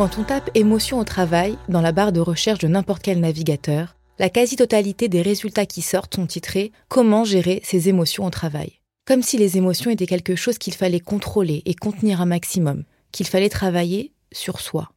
[0.00, 3.96] Quand on tape émotion au travail dans la barre de recherche de n'importe quel navigateur,
[4.18, 8.80] la quasi-totalité des résultats qui sortent sont titrés Comment gérer ses émotions au travail?
[9.06, 13.26] Comme si les émotions étaient quelque chose qu'il fallait contrôler et contenir un maximum, qu'il
[13.26, 14.90] fallait travailler sur soi.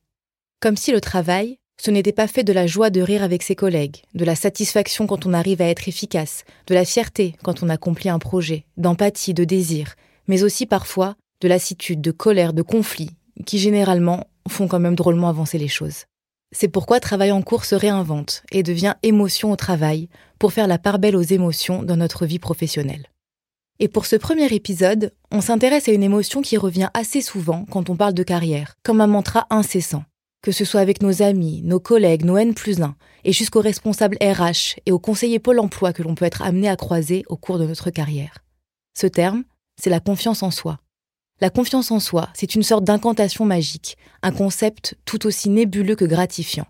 [0.61, 3.55] Comme si le travail, ce n'était pas fait de la joie de rire avec ses
[3.55, 7.67] collègues, de la satisfaction quand on arrive à être efficace, de la fierté quand on
[7.67, 9.95] accomplit un projet, d'empathie, de désir,
[10.29, 13.09] mais aussi parfois de lassitude, de colère, de conflit,
[13.45, 16.05] qui généralement font quand même drôlement avancer les choses.
[16.51, 20.07] C'est pourquoi Travail en cours se réinvente et devient émotion au travail
[20.37, 23.07] pour faire la part belle aux émotions dans notre vie professionnelle.
[23.79, 27.89] Et pour ce premier épisode, on s'intéresse à une émotion qui revient assez souvent quand
[27.89, 30.03] on parle de carrière, comme un mantra incessant.
[30.43, 34.17] Que ce soit avec nos amis, nos collègues, nos N plus 1, et jusqu'aux responsables
[34.21, 37.57] RH et aux conseillers Pôle emploi que l'on peut être amené à croiser au cours
[37.57, 38.39] de notre carrière.
[38.93, 39.43] Ce terme,
[39.81, 40.79] c'est la confiance en soi.
[41.41, 46.05] La confiance en soi, c'est une sorte d'incantation magique, un concept tout aussi nébuleux que
[46.05, 46.67] gratifiant.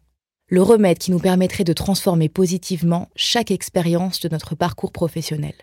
[0.47, 5.53] Le remède qui nous permettrait de transformer positivement chaque expérience de notre parcours professionnel.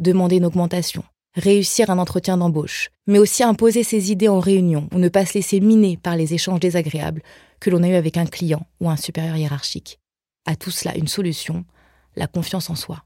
[0.00, 1.04] Demander une augmentation,
[1.34, 5.34] réussir un entretien d'embauche, mais aussi imposer ses idées en réunion ou ne pas se
[5.34, 7.22] laisser miner par les échanges désagréables
[7.60, 9.98] que l'on a eu avec un client ou un supérieur hiérarchique.
[10.46, 11.64] À tout cela, une solution,
[12.16, 13.04] la confiance en soi.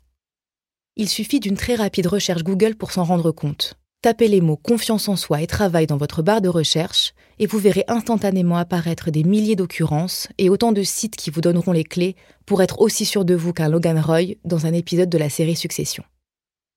[0.96, 3.74] Il suffit d'une très rapide recherche Google pour s'en rendre compte.
[4.02, 7.60] Tapez les mots confiance en soi et travail dans votre barre de recherche et vous
[7.60, 12.16] verrez instantanément apparaître des milliers d'occurrences et autant de sites qui vous donneront les clés
[12.44, 15.54] pour être aussi sûr de vous qu'un Logan Roy dans un épisode de la série
[15.54, 16.02] Succession.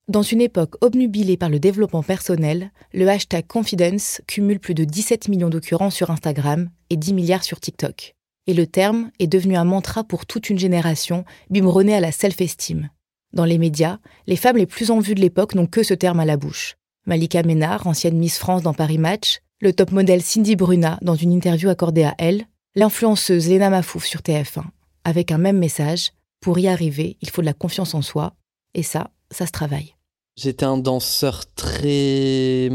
[0.08, 5.28] Dans une époque obnubilée par le développement personnel, le hashtag confidence cumule plus de 17
[5.28, 8.14] millions d'occurrences sur Instagram et 10 milliards sur TikTok.
[8.46, 12.90] Et le terme est devenu un mantra pour toute une génération biberonnée à la self-esteem.
[13.34, 13.98] Dans les médias,
[14.28, 16.78] les femmes les plus en vue de l'époque n'ont que ce terme à la bouche.
[17.06, 21.32] Malika Ménard, ancienne Miss France dans Paris Match, le top modèle Cindy Bruna dans une
[21.32, 22.46] interview accordée à elle,
[22.76, 24.64] l'influenceuse Léna Mafouf sur TF1,
[25.04, 26.12] avec un même message
[26.42, 28.34] pour y arriver, il faut de la confiance en soi,
[28.74, 29.95] et ça, ça se travaille.
[30.38, 32.70] J'étais un danseur très,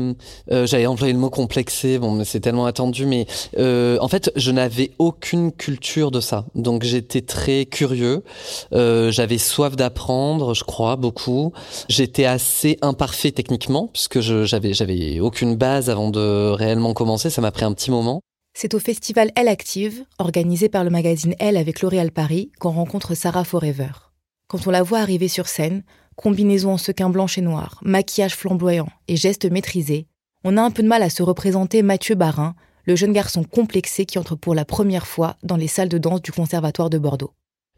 [0.50, 3.26] euh, j'avais employé le mot complexé, bon, mais c'est tellement attendu, mais
[3.58, 8.24] euh, en fait, je n'avais aucune culture de ça, donc j'étais très curieux.
[8.72, 11.52] Euh, j'avais soif d'apprendre, je crois beaucoup.
[11.90, 17.28] J'étais assez imparfait techniquement puisque j'avais j'avais aucune base avant de réellement commencer.
[17.28, 18.22] Ça m'a pris un petit moment.
[18.54, 23.14] C'est au festival Elle Active, organisé par le magazine Elle avec L'Oréal Paris, qu'on rencontre
[23.14, 24.09] Sarah Forever.
[24.50, 25.84] Quand on la voit arriver sur scène,
[26.16, 30.08] combinaison en sequin blanche et noir, maquillage flamboyant et gestes maîtrisés,
[30.42, 34.06] on a un peu de mal à se représenter Mathieu Barin, le jeune garçon complexé
[34.06, 37.32] qui entre pour la première fois dans les salles de danse du Conservatoire de Bordeaux.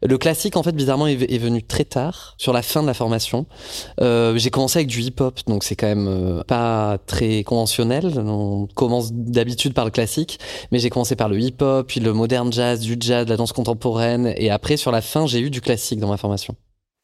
[0.05, 3.45] Le classique, en fait, bizarrement, est, venu très tard, sur la fin de la formation.
[4.01, 8.19] Euh, j'ai commencé avec du hip-hop, donc c'est quand même euh, pas très conventionnel.
[8.19, 10.39] On commence d'habitude par le classique,
[10.71, 13.53] mais j'ai commencé par le hip-hop, puis le modern jazz, du jazz, de la danse
[13.53, 16.55] contemporaine, et après, sur la fin, j'ai eu du classique dans ma formation.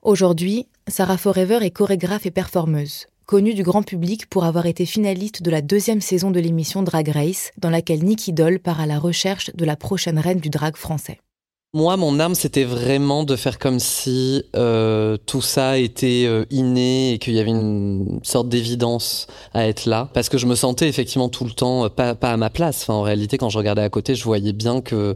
[0.02, 5.42] Aujourd'hui, Sarah Forever est chorégraphe et performeuse, connue du grand public pour avoir été finaliste
[5.42, 9.00] de la deuxième saison de l'émission Drag Race, dans laquelle Nicky Doll part à la
[9.00, 11.20] recherche de la prochaine reine du drag français.
[11.76, 17.14] Moi, mon âme, c'était vraiment de faire comme si euh, tout ça était euh, inné
[17.14, 20.90] et qu'il y avait une sorte d'évidence à être là, parce que je me sentais
[20.90, 22.82] effectivement tout le temps euh, pas, pas à ma place.
[22.82, 25.14] Enfin, en réalité, quand je regardais à côté, je voyais bien que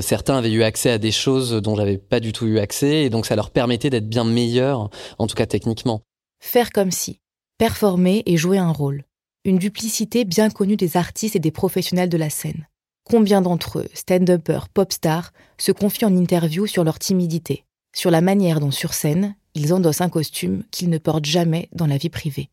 [0.00, 3.10] certains avaient eu accès à des choses dont j'avais pas du tout eu accès, et
[3.10, 4.88] donc ça leur permettait d'être bien meilleurs,
[5.18, 6.00] en tout cas techniquement.
[6.42, 7.20] Faire comme si,
[7.58, 9.04] performer et jouer un rôle,
[9.44, 12.69] une duplicité bien connue des artistes et des professionnels de la scène.
[13.10, 18.20] Combien d'entre eux, stand-uppers, pop stars, se confient en interview sur leur timidité, sur la
[18.20, 22.08] manière dont sur scène, ils endossent un costume qu'ils ne portent jamais dans la vie
[22.08, 22.50] privée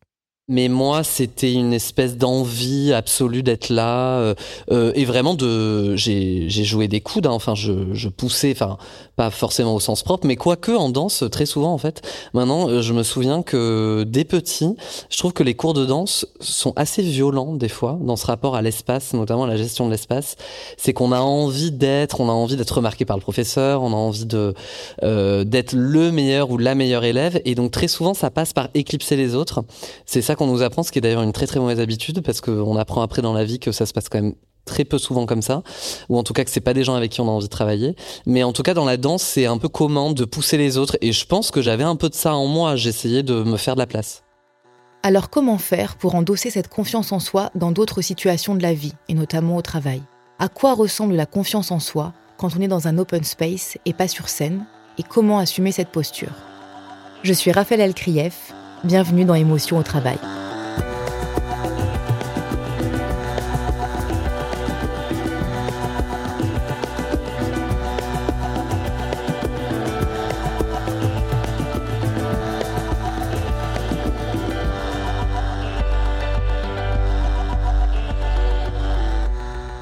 [0.49, 4.33] mais moi, c'était une espèce d'envie absolue d'être là euh,
[4.71, 5.93] euh, et vraiment de.
[5.97, 8.77] J'ai joué des coudes, hein, enfin, je, je poussais, enfin,
[9.17, 12.01] pas forcément au sens propre, mais quoique en danse, très souvent en fait.
[12.33, 14.77] Maintenant, euh, je me souviens que dès petit,
[15.09, 18.55] je trouve que les cours de danse sont assez violents des fois dans ce rapport
[18.55, 20.37] à l'espace, notamment à la gestion de l'espace.
[20.77, 23.97] C'est qu'on a envie d'être, on a envie d'être remarqué par le professeur, on a
[23.97, 24.53] envie de
[25.01, 29.17] d'être le meilleur ou la meilleure élève, et donc très souvent, ça passe par éclipser
[29.17, 29.65] les autres.
[30.05, 32.39] C'est ça qu'on nous apprend, ce qui est d'ailleurs une très très mauvaise habitude, parce
[32.39, 35.25] qu'on apprend après dans la vie que ça se passe quand même très peu souvent
[35.25, 35.63] comme ça,
[36.09, 37.49] ou en tout cas que c'est pas des gens avec qui on a envie de
[37.49, 37.95] travailler.
[38.25, 40.97] Mais en tout cas dans la danse, c'est un peu commun de pousser les autres,
[41.01, 42.75] et je pense que j'avais un peu de ça en moi.
[42.75, 44.23] J'essayais de me faire de la place.
[45.03, 48.93] Alors comment faire pour endosser cette confiance en soi dans d'autres situations de la vie,
[49.07, 50.01] et notamment au travail?
[50.37, 53.93] À quoi ressemble la confiance en soi quand on est dans un open space et
[53.93, 54.65] pas sur scène?
[54.99, 56.33] Et comment assumer cette posture?
[57.23, 58.53] Je suis Raphaël Elkrief,
[58.83, 60.17] bienvenue dans Émotion au travail.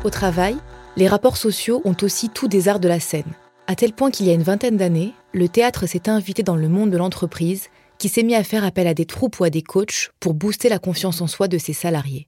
[0.04, 0.56] Au travail,
[0.98, 3.24] les rapports sociaux ont aussi tout des arts de la scène,
[3.68, 6.70] à tel point qu'il y a une vingtaine d'années, le théâtre s'est invité dans le
[6.70, 9.62] monde de l'entreprise, qui s'est mis à faire appel à des troupes ou à des
[9.62, 12.28] coachs pour booster la confiance en soi de ses salariés.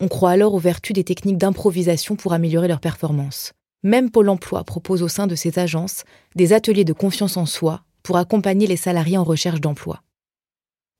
[0.00, 3.52] On croit alors aux vertus des techniques d'improvisation pour améliorer leur performance.
[3.82, 6.04] Même Pôle Emploi propose au sein de ses agences
[6.34, 10.02] des ateliers de confiance en soi pour accompagner les salariés en recherche d'emploi.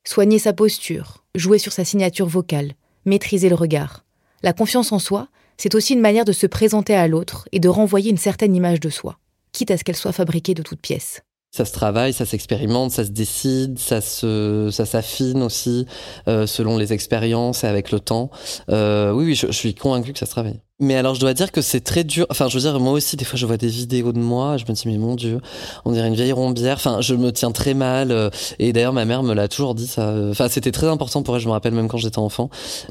[0.07, 2.75] Soigner sa posture, jouer sur sa signature vocale,
[3.05, 4.05] maîtriser le regard.
[4.43, 7.69] La confiance en soi, c'est aussi une manière de se présenter à l'autre et de
[7.69, 9.19] renvoyer une certaine image de soi,
[9.53, 11.23] quitte à ce qu'elle soit fabriquée de toutes pièces.
[11.57, 15.87] Ça se travaille, ça s'expérimente, ça se décide, ça se, ça s'affine aussi
[16.29, 18.29] euh, selon les expériences et avec le temps.
[18.69, 20.61] Euh, oui, oui, je, je suis convaincu que ça se travaille.
[20.79, 22.27] Mais alors, je dois dire que c'est très dur.
[22.29, 24.65] Enfin, je veux dire, moi aussi, des fois, je vois des vidéos de moi, je
[24.69, 25.41] me dis, mais mon Dieu,
[25.87, 26.77] on dirait une vieille rombière.
[26.77, 28.13] Enfin, je me tiens très mal.
[28.13, 28.29] Euh,
[28.59, 30.15] et d'ailleurs, ma mère me l'a toujours dit, ça.
[30.31, 32.51] Enfin, c'était très important pour elle, je me rappelle même quand j'étais enfant.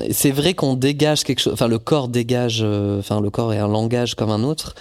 [0.09, 1.53] C'est vrai qu'on dégage quelque chose.
[1.53, 2.61] Enfin, le corps dégage.
[2.63, 4.73] Euh, enfin, le corps est un langage comme un autre.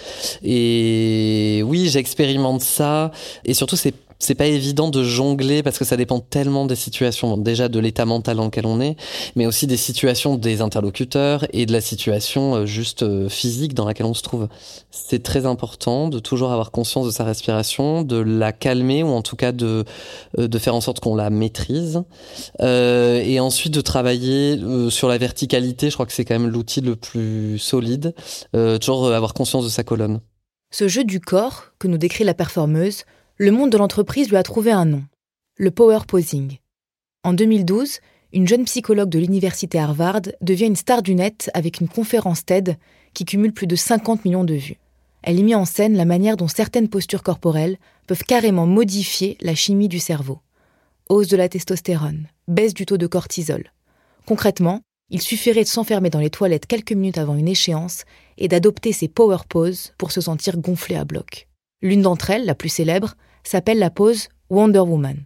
[0.43, 3.11] Et oui, j'expérimente ça.
[3.43, 7.37] Et surtout, c'est c'est pas évident de jongler parce que ça dépend tellement des situations,
[7.37, 8.95] déjà de l'état mental dans lequel on est,
[9.35, 13.85] mais aussi des situations des interlocuteurs et de la situation euh, juste euh, physique dans
[13.85, 14.47] laquelle on se trouve.
[14.91, 19.21] C'est très important de toujours avoir conscience de sa respiration, de la calmer ou en
[19.21, 19.83] tout cas de
[20.39, 22.03] euh, de faire en sorte qu'on la maîtrise,
[22.61, 25.89] et ensuite de travailler sur la verticalité.
[25.89, 28.13] Je crois que c'est quand même l'outil le plus solide.
[28.79, 30.21] Toujours avoir conscience de sa colonne.
[30.71, 33.03] Ce jeu du corps que nous décrit la performeuse
[33.37, 35.03] le monde de l'entreprise lui a trouvé un nom,
[35.57, 36.57] le power posing.
[37.25, 37.99] En 2012,
[38.31, 42.77] une jeune psychologue de l'université Harvard devient une star du net avec une conférence TED
[43.13, 44.79] qui cumule plus de 50 millions de vues.
[45.21, 47.77] Elle y met en scène la manière dont certaines postures corporelles
[48.07, 50.39] peuvent carrément modifier la chimie du cerveau.
[51.09, 53.73] Hausse de la testostérone, baisse du taux de cortisol.
[54.25, 58.05] Concrètement, il suffirait de s'enfermer dans les toilettes quelques minutes avant une échéance
[58.37, 61.49] et d'adopter ces power poses pour se sentir gonflé à bloc.
[61.81, 63.15] L'une d'entre elles, la plus célèbre,
[63.47, 65.23] s'appelle la pose Wonder Woman.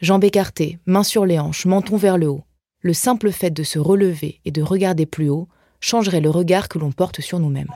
[0.00, 2.44] Jambes écartées, mains sur les hanches, menton vers le haut.
[2.80, 5.48] Le simple fait de se relever et de regarder plus haut
[5.80, 7.72] changerait le regard que l'on porte sur nous-mêmes.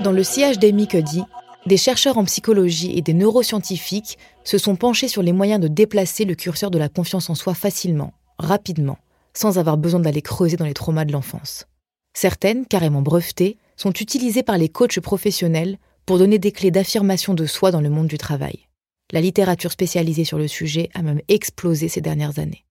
[0.00, 1.22] Dans le sillage d'Amy Cuddy,
[1.66, 6.24] des chercheurs en psychologie et des neuroscientifiques se sont penchés sur les moyens de déplacer
[6.24, 8.98] le curseur de la confiance en soi facilement, rapidement,
[9.34, 11.66] sans avoir besoin d'aller creuser dans les traumas de l'enfance.
[12.14, 17.46] Certaines, carrément brevetées, sont utilisées par les coachs professionnels pour donner des clés d'affirmation de
[17.46, 18.68] soi dans le monde du travail.
[19.12, 22.64] La littérature spécialisée sur le sujet a même explosé ces dernières années.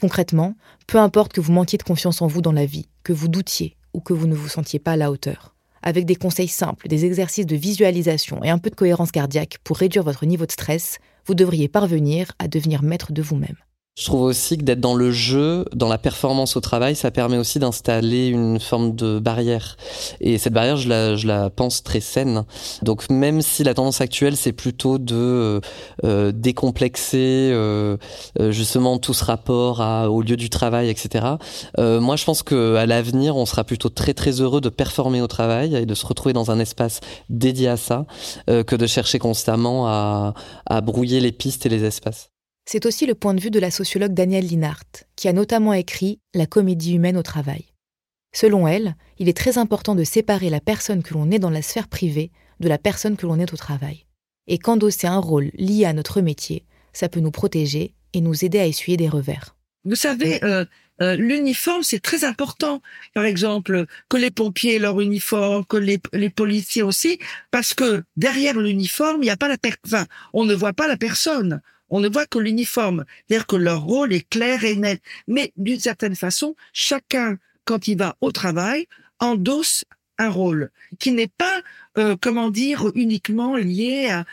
[0.00, 0.54] Concrètement,
[0.86, 3.76] peu importe que vous manquiez de confiance en vous dans la vie, que vous doutiez
[3.94, 7.04] ou que vous ne vous sentiez pas à la hauteur, avec des conseils simples, des
[7.04, 10.98] exercices de visualisation et un peu de cohérence cardiaque pour réduire votre niveau de stress,
[11.26, 13.56] vous devriez parvenir à devenir maître de vous-même.
[14.00, 17.36] Je trouve aussi que d'être dans le jeu, dans la performance au travail, ça permet
[17.36, 19.76] aussi d'installer une forme de barrière.
[20.22, 22.44] Et cette barrière, je la, pense très saine.
[22.82, 25.60] Donc même si la tendance actuelle, c'est plutôt de
[26.04, 27.98] euh, décomplexer euh,
[28.40, 29.80] euh, justement tout ce rapport
[30.10, 31.34] au lieu du travail, etc.
[31.78, 35.20] Euh, moi, je pense que à l'avenir, on sera plutôt très très heureux de performer
[35.20, 38.06] au travail et de se retrouver dans un espace dédié à ça,
[38.48, 42.30] euh, que de chercher constamment à brouiller les pistes et les espaces.
[42.72, 46.20] C'est aussi le point de vue de la sociologue Danielle Linhart, qui a notamment écrit
[46.34, 47.64] La comédie humaine au travail.
[48.32, 51.62] Selon elle, il est très important de séparer la personne que l'on est dans la
[51.62, 54.06] sphère privée de la personne que l'on est au travail.
[54.46, 58.60] Et qu'endosser un rôle lié à notre métier, ça peut nous protéger et nous aider
[58.60, 59.56] à essuyer des revers.
[59.84, 60.64] Vous savez, euh,
[61.02, 62.82] euh, l'uniforme, c'est très important.
[63.14, 65.98] Par exemple, que les pompiers aient leur uniforme, que les,
[66.30, 67.18] policiers aussi,
[67.50, 70.86] parce que derrière l'uniforme, il n'y a pas la per- enfin, on ne voit pas
[70.86, 71.60] la personne.
[71.90, 73.04] On ne voit que l'uniforme.
[73.28, 75.02] C'est-à-dire que leur rôle est clair et net.
[75.28, 78.86] Mais d'une certaine façon, chacun, quand il va au travail,
[79.18, 79.84] endosse
[80.18, 81.62] un rôle qui n'est pas,
[81.98, 84.24] euh, comment dire, uniquement lié à,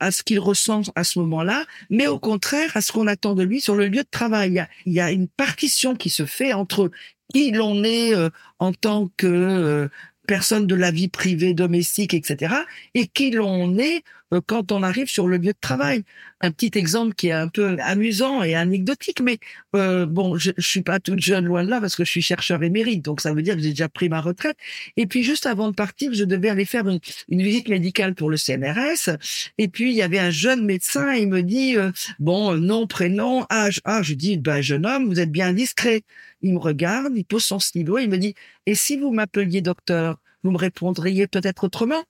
[0.00, 3.42] à, ce qu'il ressent à ce moment-là, mais au contraire à ce qu'on attend de
[3.42, 4.66] lui sur le lieu de travail.
[4.86, 6.90] Il y a, une partition qui se fait entre
[7.32, 9.88] qui l'on est euh, en tant que euh,
[10.26, 12.54] personne de la vie privée, domestique, etc.,
[12.94, 14.02] et qui l'on est
[14.46, 16.04] quand on arrive sur le lieu de travail.
[16.40, 19.38] Un petit exemple qui est un peu amusant et anecdotique, mais
[19.76, 22.22] euh, bon, je, je suis pas toute jeune loin de là parce que je suis
[22.22, 24.56] chercheur émérite, donc ça veut dire que j'ai déjà pris ma retraite.
[24.96, 28.30] Et puis juste avant de partir, je devais aller faire une, une visite médicale pour
[28.30, 29.16] le CNRS,
[29.58, 33.46] et puis il y avait un jeune médecin, il me dit euh, bon nom, prénom,
[33.50, 36.02] âge, ah je dis ben jeune homme, vous êtes bien discret.
[36.42, 38.34] Il me regarde, il pose son stylo, il me dit
[38.66, 42.02] et si vous m'appeliez docteur, vous me répondriez peut-être autrement?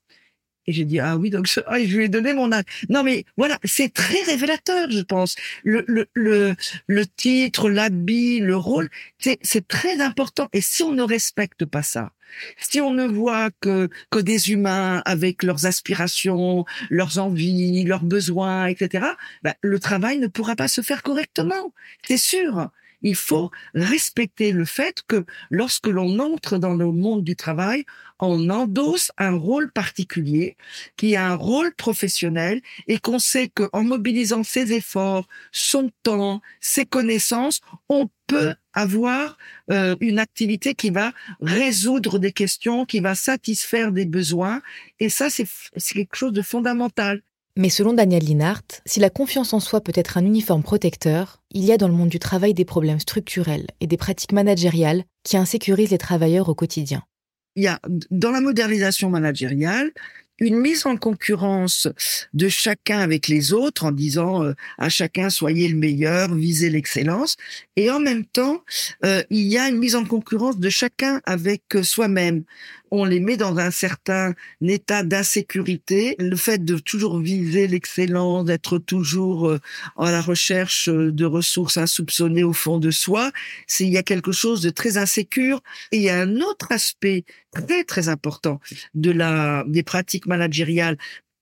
[0.67, 2.64] Et j'ai dit, ah oui, donc je, ah, je lui ai donné mon âge.
[2.88, 5.35] Non, mais voilà, c'est très révélateur, je pense.
[5.64, 6.55] Le, le, le,
[6.87, 10.49] le titre, l'habit, le rôle, c'est, très important.
[10.52, 12.12] Et si on ne respecte pas ça,
[12.59, 18.67] si on ne voit que, que des humains avec leurs aspirations, leurs envies, leurs besoins,
[18.67, 19.07] etc.,
[19.43, 21.73] ben, le travail ne pourra pas se faire correctement.
[22.07, 22.71] C'est sûr.
[23.02, 27.87] Il faut respecter le fait que lorsque l'on entre dans le monde du travail,
[28.20, 30.56] on endosse un rôle particulier,
[30.96, 36.86] qui a un rôle professionnel, et qu'on sait qu'en mobilisant ses efforts, son temps, ses
[36.86, 39.36] connaissances, on peut avoir
[39.70, 44.62] euh, une activité qui va résoudre des questions, qui va satisfaire des besoins,
[45.00, 45.46] et ça, c'est
[45.92, 47.22] quelque chose de fondamental.
[47.56, 51.64] Mais selon Daniel Linhart, si la confiance en soi peut être un uniforme protecteur, il
[51.64, 55.36] y a dans le monde du travail des problèmes structurels et des pratiques managériales qui
[55.36, 57.02] insécurisent les travailleurs au quotidien.
[57.57, 57.80] Il y a
[58.11, 59.92] dans la modernisation managériale
[60.40, 61.87] une mise en concurrence
[62.33, 67.37] de chacun avec les autres en disant euh, à chacun soyez le meilleur, visez l'excellence,
[67.76, 68.64] et en même temps
[69.04, 72.45] euh, il y a une mise en concurrence de chacun avec euh, soi-même.
[72.90, 76.16] On les met dans un certain état d'insécurité.
[76.18, 79.59] Le fait de toujours viser l'excellence, d'être toujours euh,
[79.97, 83.30] à la recherche euh, de ressources insoupçonnées au fond de soi,
[83.66, 85.62] c'est il y a quelque chose de très insécure.
[85.92, 88.61] Et il y a un autre aspect très très important
[88.94, 90.97] de la des pratiques managériales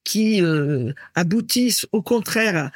[0.09, 2.71] qui euh, aboutissent au contraire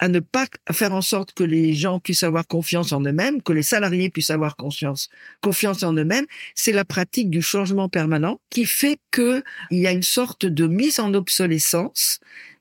[0.00, 3.52] à, ne pas faire en sorte que les gens puissent avoir confiance en eux-mêmes, que
[3.52, 5.08] les salariés puissent avoir confiance,
[5.40, 6.26] confiance en eux-mêmes,
[6.56, 10.66] c'est la pratique du changement permanent qui fait que il y a une sorte de
[10.66, 12.18] mise en obsolescence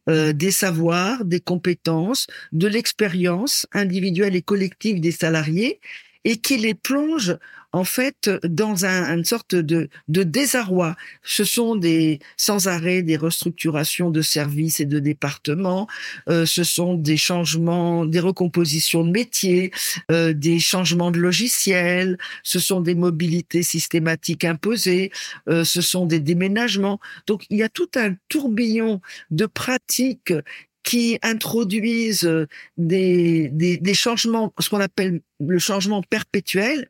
[0.07, 5.79] euh, des savoirs, des compétences, de l'expérience individuelle et collective des salariés
[6.25, 7.37] et qui les plonge
[7.73, 10.95] en fait dans un, une sorte de, de désarroi.
[11.23, 15.87] Ce sont des sans arrêt des restructurations de services et de départements.
[16.29, 19.71] Euh, ce sont des changements, des recompositions de métiers,
[20.11, 22.17] euh, des changements de logiciels.
[22.43, 25.11] Ce sont des mobilités systématiques imposées.
[25.49, 26.99] Euh, ce sont des déménagements.
[27.25, 29.01] Donc il y a tout un tourbillon
[29.31, 30.33] de pratiques
[30.83, 32.29] qui introduisent
[32.77, 36.89] des, des, des changements, ce qu'on appelle le changement perpétuel,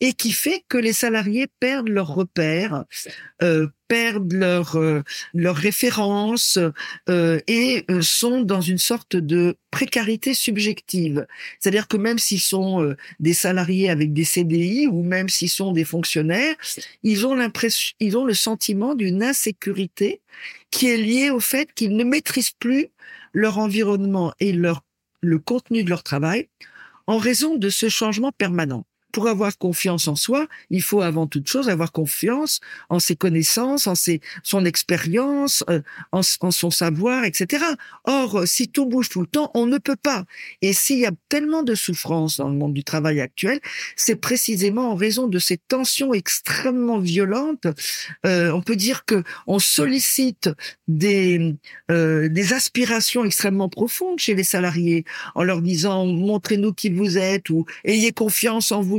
[0.00, 2.84] et qui fait que les salariés perdent leurs repères,
[3.42, 6.58] euh, perdent leurs euh, leurs références
[7.08, 11.26] euh, et euh, sont dans une sorte de précarité subjective.
[11.58, 15.84] C'est-à-dire que même s'ils sont des salariés avec des CDI ou même s'ils sont des
[15.84, 16.54] fonctionnaires,
[17.02, 20.20] ils ont l'impression, ils ont le sentiment d'une insécurité
[20.74, 22.88] qui est liée au fait qu'ils ne maîtrisent plus
[23.32, 24.82] leur environnement et leur
[25.20, 26.48] le contenu de leur travail
[27.06, 31.48] en raison de ce changement permanent pour avoir confiance en soi, il faut avant toute
[31.48, 35.80] chose avoir confiance en ses connaissances, en ses, son expérience, euh,
[36.10, 37.64] en, en, son savoir, etc.
[38.02, 40.24] Or, euh, si tout bouge tout le temps, on ne peut pas.
[40.62, 43.60] Et s'il y a tellement de souffrance dans le monde du travail actuel,
[43.94, 47.68] c'est précisément en raison de ces tensions extrêmement violentes.
[48.26, 50.50] Euh, on peut dire que on sollicite
[50.88, 51.54] des
[51.90, 55.04] euh, des aspirations extrêmement profondes chez les salariés
[55.36, 58.98] en leur disant montrez-nous qui vous êtes ou ayez confiance en vous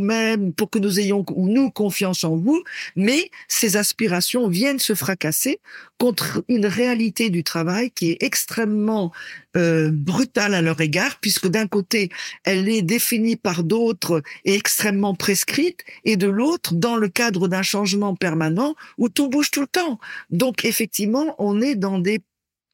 [0.56, 2.64] pour que nous ayons nous confiance en vous,
[2.96, 5.60] mais ces aspirations viennent se fracasser
[5.98, 9.12] contre une réalité du travail qui est extrêmement
[9.56, 12.10] euh, brutale à leur égard, puisque d'un côté,
[12.44, 17.62] elle est définie par d'autres et extrêmement prescrite, et de l'autre, dans le cadre d'un
[17.64, 20.00] changement permanent où tout bouge tout le temps.
[20.30, 22.20] Donc effectivement, on est dans des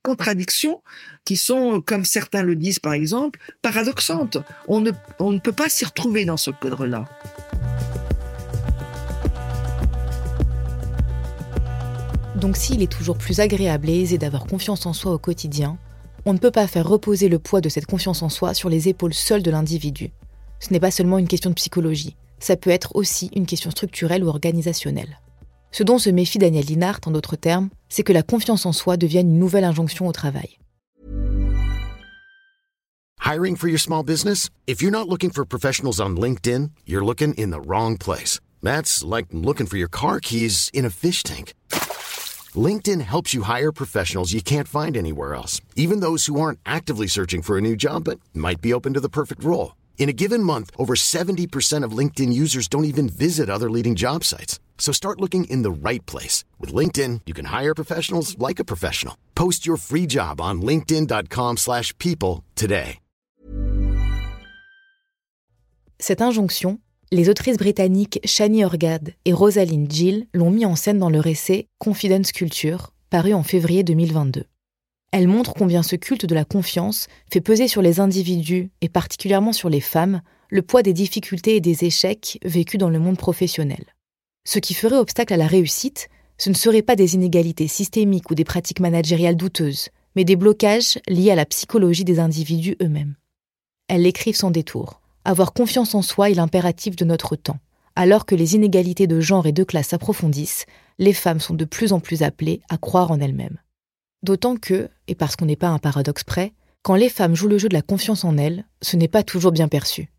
[0.03, 0.81] contradictions
[1.25, 4.37] qui sont, comme certains le disent par exemple, paradoxantes.
[4.67, 7.05] On ne, on ne peut pas s'y retrouver dans ce cadre-là.
[12.35, 15.77] Donc s'il est toujours plus agréable et aisé d'avoir confiance en soi au quotidien,
[16.25, 18.89] on ne peut pas faire reposer le poids de cette confiance en soi sur les
[18.89, 20.11] épaules seules de l'individu.
[20.59, 24.23] Ce n'est pas seulement une question de psychologie, ça peut être aussi une question structurelle
[24.23, 25.19] ou organisationnelle.
[25.71, 28.97] Ce dont se méfie Daniel Linhart, en d'autres termes, c'est que la confiance en soi
[28.97, 30.57] devienne une nouvelle injonction au travail.
[33.23, 34.49] Hiring for your small business?
[34.67, 38.39] If you're not looking for professionals on LinkedIn, you're looking in the wrong place.
[38.61, 41.53] That's like looking for your car keys in a fish tank.
[42.53, 47.07] LinkedIn helps you hire professionals you can't find anywhere else, even those who aren't actively
[47.07, 49.73] searching for a new job but might be open to the perfect role.
[49.97, 54.23] In a given month, over 70% of LinkedIn users don't even visit other leading job
[54.23, 54.59] sites.
[54.79, 56.43] So start looking in the right place.
[56.59, 59.15] With LinkedIn, you can hire professionals like a professional.
[59.35, 62.97] Post your free job on linkedin.com slash people today.
[66.01, 66.79] Cette injonction,
[67.11, 71.67] les autrices britanniques Shani Orgad et Rosalind Gill l'ont mis en scène dans leur essai
[71.77, 74.45] Confidence Culture, paru en février 2022.
[75.11, 79.51] Elle montre combien ce culte de la confiance fait peser sur les individus, et particulièrement
[79.51, 83.85] sur les femmes, le poids des difficultés et des échecs vécus dans le monde professionnel.
[84.45, 88.35] Ce qui ferait obstacle à la réussite, ce ne seraient pas des inégalités systémiques ou
[88.35, 93.15] des pratiques managériales douteuses, mais des blocages liés à la psychologie des individus eux-mêmes.
[93.87, 95.01] Elle l'écrivent sans détour.
[95.25, 97.59] Avoir confiance en soi est l'impératif de notre temps.
[97.95, 100.65] Alors que les inégalités de genre et de classe s'approfondissent,
[100.97, 103.59] les femmes sont de plus en plus appelées à croire en elles-mêmes.
[104.23, 106.53] D'autant que, et parce qu'on n'est pas un paradoxe près,
[106.83, 109.51] quand les femmes jouent le jeu de la confiance en elles, ce n'est pas toujours
[109.51, 110.11] bien perçu.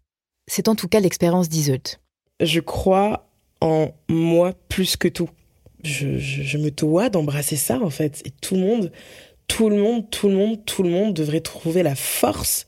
[0.47, 1.99] C'est en tout cas l'expérience d'Iseult.
[2.41, 3.29] Je crois
[3.61, 5.31] en moi plus que tout.
[5.85, 8.23] Je, me dois d'embrasser ça en fait.
[8.25, 8.93] Et tout le monde,
[9.49, 12.67] tout le monde, tout le monde, tout le monde devrait trouver la force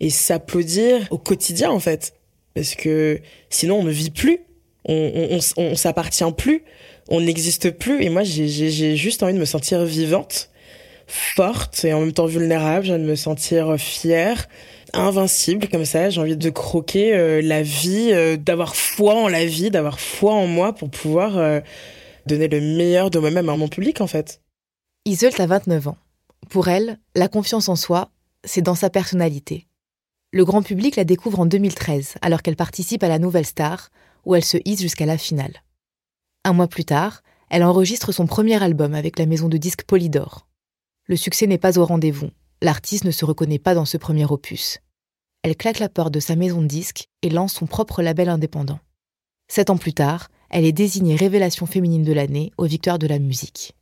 [0.00, 2.14] et s'applaudir au quotidien en fait.
[2.54, 4.40] Parce que sinon on ne vit plus,
[4.84, 6.64] on, on, on, s'appartient plus,
[7.08, 8.02] on n'existe plus.
[8.02, 10.49] Et moi j'ai juste envie de me sentir vivante,
[11.10, 12.86] forte et en même temps vulnérable.
[12.86, 14.48] J'ai envie de me sentir fière
[14.92, 16.10] invincible comme ça.
[16.10, 20.32] J'ai envie de croquer euh, la vie, euh, d'avoir foi en la vie, d'avoir foi
[20.32, 21.60] en moi pour pouvoir euh,
[22.26, 24.40] donner le meilleur de moi-même à mon public en fait.
[25.04, 25.96] Iseult a 29 ans.
[26.48, 28.10] Pour elle, la confiance en soi,
[28.44, 29.66] c'est dans sa personnalité.
[30.32, 33.90] Le grand public la découvre en 2013 alors qu'elle participe à la Nouvelle Star
[34.24, 35.62] où elle se hisse jusqu'à la finale.
[36.44, 40.46] Un mois plus tard, elle enregistre son premier album avec la maison de disques Polydor.
[41.10, 42.30] Le succès n'est pas au rendez-vous
[42.62, 44.78] l'artiste ne se reconnaît pas dans ce premier opus.
[45.42, 48.78] Elle claque la porte de sa maison de disques et lance son propre label indépendant.
[49.48, 53.18] Sept ans plus tard, elle est désignée Révélation féminine de l'année aux Victoires de la
[53.18, 53.74] musique.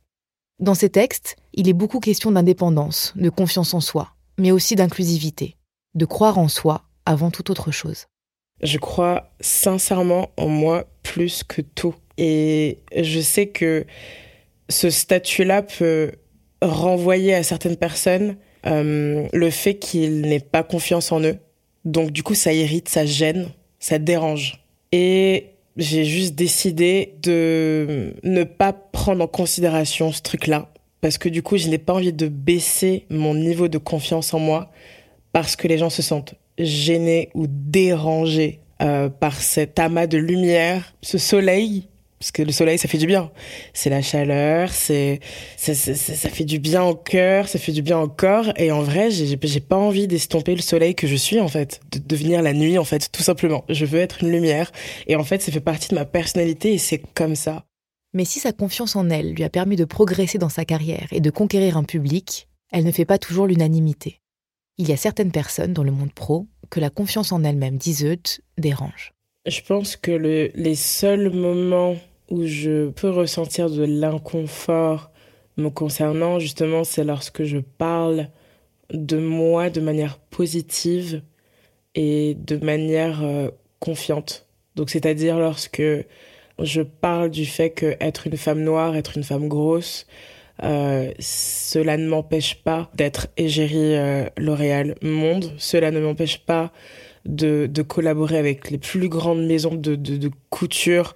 [0.59, 5.55] Dans ses textes, il est beaucoup question d'indépendance, de confiance en soi, mais aussi d'inclusivité,
[5.95, 8.05] de croire en soi avant toute autre chose.
[8.61, 11.95] Je crois sincèrement en moi plus que tout.
[12.17, 13.85] Et je sais que
[14.67, 16.11] ce statut-là peut
[16.61, 21.37] renvoyer à certaines personnes euh, le fait qu'ils n'aient pas confiance en eux.
[21.85, 24.63] Donc du coup, ça irrite, ça gêne, ça dérange.
[24.91, 30.69] Et j'ai juste décidé de ne pas prendre en considération ce truc-là.
[31.01, 34.39] Parce que du coup, je n'ai pas envie de baisser mon niveau de confiance en
[34.39, 34.71] moi
[35.31, 40.93] parce que les gens se sentent gênés ou dérangés euh, par cet amas de lumière,
[41.01, 41.87] ce soleil
[42.19, 43.31] parce que le soleil ça fait du bien.
[43.73, 45.19] C'est la chaleur c'est
[45.57, 48.51] ça, ça, ça, fait du bien au cœur ça fait du bien au corps.
[48.57, 51.81] Et en vrai j'ai pas envie d'estomper le soleil que je suis en fait.
[51.91, 53.63] De devenir la nuit en fait tout simplement.
[53.69, 54.71] Je veux être une lumière.
[55.07, 57.65] Et en fait ça fait partie de ma personnalité et c'est comme ça.
[58.13, 61.21] Mais si sa confiance en elle lui a permis de progresser dans sa carrière et
[61.21, 64.21] de conquérir un public elle ne fait pas toujours l'unanimité.
[64.77, 68.41] Il y a certaines personnes dans le monde pro que la confiance en elle-même diseute
[68.57, 69.13] dérange.
[69.45, 71.95] Je pense que le, les seuls moments
[72.29, 75.11] où je peux ressentir de l'inconfort
[75.57, 78.29] me concernant, justement, c'est lorsque je parle
[78.91, 81.21] de moi de manière positive
[81.95, 84.47] et de manière euh, confiante.
[84.75, 85.83] Donc, c'est-à-dire lorsque
[86.61, 90.07] je parle du fait que être une femme noire, être une femme grosse,
[90.63, 95.53] euh, cela ne m'empêche pas d'être égérie euh, L'Oréal Monde.
[95.57, 96.71] Cela ne m'empêche pas
[97.25, 101.15] de, collaborer avec les plus grandes maisons de couture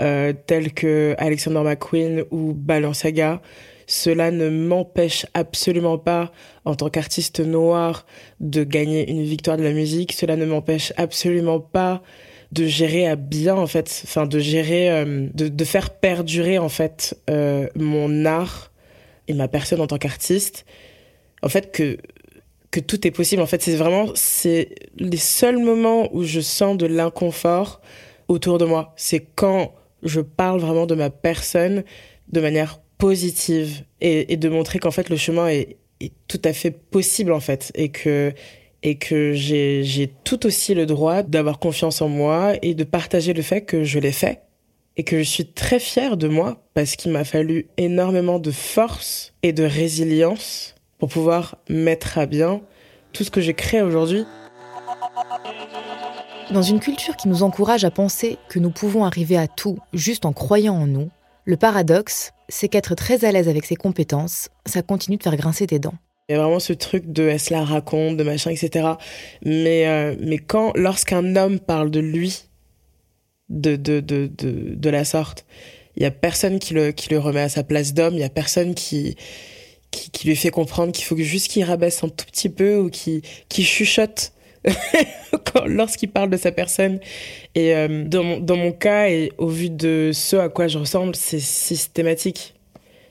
[0.00, 3.40] euh, tels que Alexander McQueen ou Balenciaga.
[3.86, 6.32] Cela ne m'empêche absolument pas,
[6.64, 8.06] en tant qu'artiste noir,
[8.40, 10.12] de gagner une victoire de la musique.
[10.12, 12.02] Cela ne m'empêche absolument pas
[12.50, 17.18] de gérer à bien, en fait, enfin, de gérer, euh, de, faire perdurer, en fait,
[17.28, 18.70] euh, mon art
[19.28, 20.64] et ma personne en tant qu'artiste.
[21.42, 21.98] En fait, que,
[22.70, 23.42] que tout est possible.
[23.42, 27.80] En fait, c'est vraiment, c'est les seuls moments où je sens de l'inconfort
[28.28, 28.92] autour de moi.
[28.96, 31.84] C'est quand je parle vraiment de ma personne
[32.30, 36.70] de manière positive et, de montrer qu'en fait le chemin est, est, tout à fait
[36.70, 38.32] possible en fait et que
[38.82, 43.40] et que j'ai tout aussi le droit d'avoir confiance en moi et de partager le
[43.40, 44.42] fait que je l'ai fait
[44.96, 49.32] et que je suis très fière de moi parce qu'il m'a fallu énormément de force
[49.42, 52.60] et de résilience pour pouvoir mettre à bien
[53.12, 54.24] tout ce que j'ai créé aujourd'hui.
[56.50, 60.26] Dans une culture qui nous encourage à penser que nous pouvons arriver à tout juste
[60.26, 61.10] en croyant en nous,
[61.44, 65.66] le paradoxe, c'est qu'être très à l'aise avec ses compétences, ça continue de faire grincer
[65.66, 65.94] tes dents.
[66.28, 68.92] Il y a vraiment ce truc de se la raconte, de machin, etc.
[69.44, 72.44] Mais, euh, mais quand, lorsqu'un homme parle de lui,
[73.48, 75.44] de, de, de, de, la sorte,
[75.96, 78.24] il y a personne qui le, qui le remet à sa place d'homme, il y
[78.24, 79.16] a personne qui,
[79.90, 82.90] qui, qui lui fait comprendre qu'il faut juste qu'il rabaisse un tout petit peu ou
[82.90, 84.32] qu'il qui chuchote
[85.66, 87.00] lorsqu'il parle de sa personne.
[87.54, 90.78] Et euh, dans, mon, dans mon cas, et au vu de ce à quoi je
[90.78, 92.54] ressemble, c'est systématique.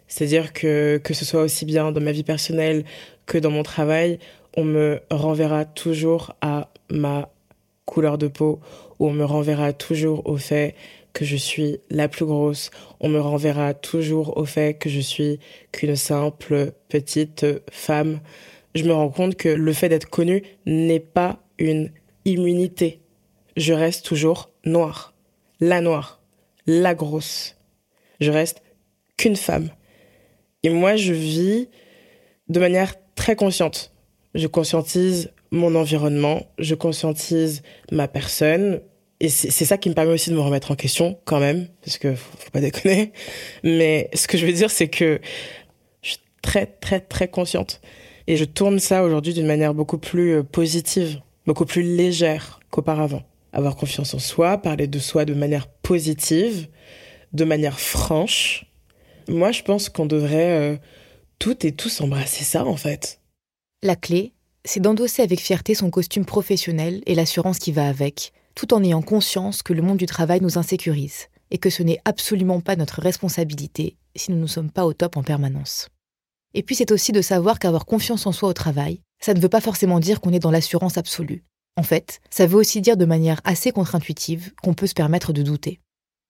[0.07, 2.83] C'est-à-dire que, que ce soit aussi bien dans ma vie personnelle
[3.25, 4.19] que dans mon travail,
[4.55, 7.29] on me renverra toujours à ma
[7.85, 8.59] couleur de peau,
[8.99, 10.75] ou on me renverra toujours au fait
[11.13, 15.39] que je suis la plus grosse, on me renverra toujours au fait que je suis
[15.71, 18.19] qu'une simple petite femme.
[18.73, 21.91] Je me rends compte que le fait d'être connue n'est pas une
[22.25, 23.01] immunité.
[23.57, 25.13] Je reste toujours noire.
[25.59, 26.21] La noire.
[26.65, 27.55] La grosse.
[28.19, 28.61] Je reste
[29.17, 29.69] qu'une femme.
[30.63, 31.69] Et moi, je vis
[32.49, 33.93] de manière très consciente.
[34.33, 37.61] Je conscientise mon environnement, je conscientise
[37.91, 38.81] ma personne.
[39.19, 41.97] Et c'est ça qui me permet aussi de me remettre en question, quand même, parce
[41.97, 43.13] que faut, faut pas déconner.
[43.63, 45.21] Mais ce que je veux dire, c'est que
[46.01, 47.79] je suis très, très, très consciente.
[48.27, 53.23] Et je tourne ça aujourd'hui d'une manière beaucoup plus euh, positive beaucoup plus légère qu'auparavant.
[53.51, 56.67] Avoir confiance en soi, parler de soi de manière positive,
[57.33, 58.65] de manière franche.
[59.27, 60.77] Moi, je pense qu'on devrait euh,
[61.39, 63.21] toutes et tous embrasser ça, en fait.
[63.83, 64.33] La clé,
[64.65, 69.01] c'est d'endosser avec fierté son costume professionnel et l'assurance qui va avec, tout en ayant
[69.01, 73.01] conscience que le monde du travail nous insécurise et que ce n'est absolument pas notre
[73.01, 75.89] responsabilité si nous ne sommes pas au top en permanence.
[76.53, 79.49] Et puis c'est aussi de savoir qu'avoir confiance en soi au travail, ça ne veut
[79.49, 81.43] pas forcément dire qu'on est dans l'assurance absolue.
[81.77, 85.41] En fait, ça veut aussi dire de manière assez contre-intuitive qu'on peut se permettre de
[85.41, 85.79] douter.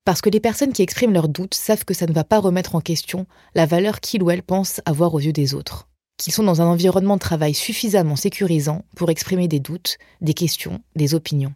[0.06, 2.76] Parce que les personnes qui expriment leurs doutes savent que ça ne va pas remettre
[2.76, 3.26] en question
[3.56, 5.88] la valeur qu'ils ou elles pensent avoir aux yeux des autres.
[6.18, 10.82] Qu'ils sont dans un environnement de travail suffisamment sécurisant pour exprimer des doutes, des questions,
[10.96, 11.56] des opinions.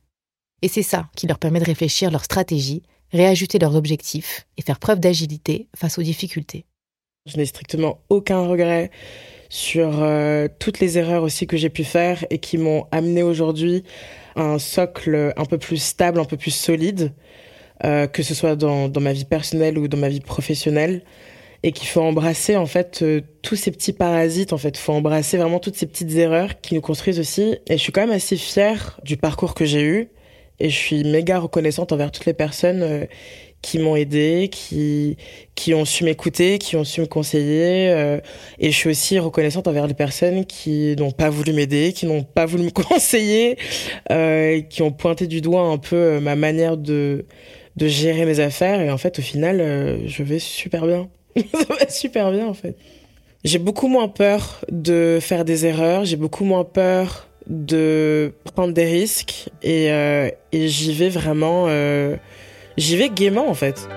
[0.63, 4.79] Et c'est ça qui leur permet de réfléchir leur stratégie, réajuster leurs objectifs et faire
[4.79, 6.65] preuve d'agilité face aux difficultés.
[7.27, 8.89] Je n'ai strictement aucun regret
[9.49, 13.83] sur euh, toutes les erreurs aussi que j'ai pu faire et qui m'ont amené aujourd'hui
[14.35, 17.13] à un socle un peu plus stable, un peu plus solide,
[17.83, 21.03] euh, que ce soit dans, dans ma vie personnelle ou dans ma vie professionnelle.
[21.63, 24.77] Et qu'il faut embrasser en fait euh, tous ces petits parasites en fait.
[24.77, 27.57] Faut embrasser vraiment toutes ces petites erreurs qui nous construisent aussi.
[27.67, 30.09] Et je suis quand même assez fière du parcours que j'ai eu.
[30.59, 33.07] Et je suis méga reconnaissante envers toutes les personnes
[33.67, 35.17] qui m'ont aidé, qui
[35.55, 37.89] qui ont su m'écouter, qui ont su me conseiller.
[37.89, 38.21] Euh,
[38.59, 42.23] et je suis aussi reconnaissante envers les personnes qui n'ont pas voulu m'aider, qui n'ont
[42.23, 43.57] pas voulu me conseiller,
[44.09, 47.25] euh, qui ont pointé du doigt un peu euh, ma manière de
[47.75, 48.79] de gérer mes affaires.
[48.79, 49.57] Et en fait, au final,
[50.05, 51.09] je vais super bien.
[51.35, 52.77] Ça va super bien en fait.
[53.43, 56.05] J'ai beaucoup moins peur de faire des erreurs.
[56.05, 59.91] J'ai beaucoup moins peur de prendre des risques et,
[60.53, 61.67] j'y vais vraiment
[62.77, 63.87] j'y vais gaiement en fait.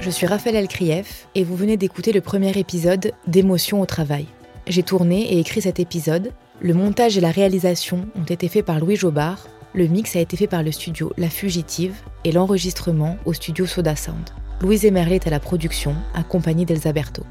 [0.00, 4.26] Je suis Raphaël Elkrief et vous venez d'écouter le premier épisode d'Émotion au travail.
[4.66, 6.32] J'ai tourné et écrit cet épisode.
[6.60, 9.46] Le montage et la réalisation ont été faits par Louis Jobard.
[9.74, 13.96] Le mix a été fait par le studio La Fugitive et l'enregistrement au studio Soda
[13.96, 14.30] Sound.
[14.60, 17.24] Louise Emerlet est à la production, accompagnée d'Elsa Berto.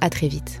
[0.00, 0.60] À très vite.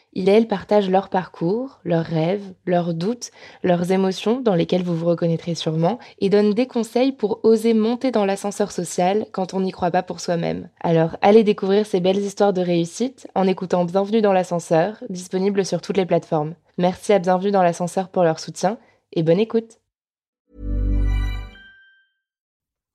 [0.13, 3.31] il et elle partagent leur parcours, leurs rêves, leurs doutes,
[3.63, 8.11] leurs émotions dans lesquelles vous vous reconnaîtrez sûrement, et donnent des conseils pour oser monter
[8.11, 10.69] dans l'ascenseur social quand on n'y croit pas pour soi-même.
[10.81, 15.81] Alors allez découvrir ces belles histoires de réussite en écoutant Bienvenue dans l'ascenseur, disponible sur
[15.81, 16.55] toutes les plateformes.
[16.77, 18.77] Merci à Bienvenue dans l'ascenseur pour leur soutien,
[19.13, 19.77] et bonne écoute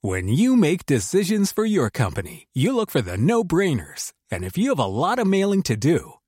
[0.02, 4.12] When you make decisions for your company, you look for the no-brainers.
[4.30, 6.15] And if you have a lot of mailing to do,